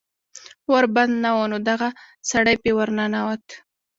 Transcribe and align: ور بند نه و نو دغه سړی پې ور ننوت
ور 0.71 0.85
بند 0.95 1.13
نه 1.23 1.31
و 1.37 1.41
نو 1.51 1.57
دغه 1.69 1.89
سړی 2.31 2.55
پې 2.61 2.71
ور 2.77 2.89
ننوت 2.97 3.45